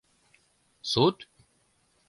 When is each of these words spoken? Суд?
Суд? 0.91 1.17